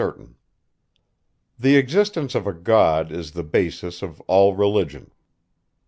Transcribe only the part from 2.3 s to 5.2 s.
of a God is the basis of all religion.